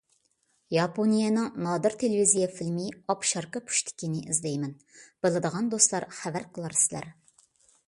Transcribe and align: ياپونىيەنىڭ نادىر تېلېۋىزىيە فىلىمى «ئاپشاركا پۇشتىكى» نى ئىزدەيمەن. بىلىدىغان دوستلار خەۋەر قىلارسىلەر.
ياپونىيەنىڭ 0.75 1.51
نادىر 1.65 1.95
تېلېۋىزىيە 2.03 2.47
فىلىمى 2.55 2.87
«ئاپشاركا 3.15 3.63
پۇشتىكى» 3.69 4.11
نى 4.15 4.23
ئىزدەيمەن. 4.33 4.75
بىلىدىغان 5.27 5.71
دوستلار 5.77 6.11
خەۋەر 6.23 6.51
قىلارسىلەر. 6.57 7.11